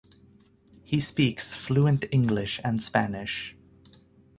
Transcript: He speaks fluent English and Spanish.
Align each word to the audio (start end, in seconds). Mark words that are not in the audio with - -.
He 0.83 0.99
speaks 0.99 1.53
fluent 1.53 2.05
English 2.11 2.59
and 2.63 2.81
Spanish. 2.81 3.55